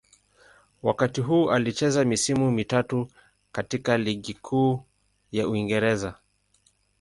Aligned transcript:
Wakati 0.83 1.21
huu 1.21 1.51
alicheza 1.51 2.05
misimu 2.05 2.51
mitatu 2.51 3.07
katika 3.51 3.97
Ligi 3.97 4.33
Kuu 4.33 4.83
ya 5.31 5.47
Uingereza. 5.47 6.15